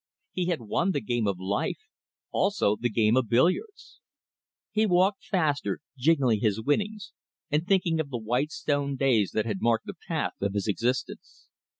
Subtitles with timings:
[0.31, 1.77] He had won the game of life;
[2.31, 4.01] also the game of billiards.
[4.71, 7.13] He walked faster, jingling his winnings,
[7.51, 11.45] and thinking of the white stone days that had marked the path of his existence.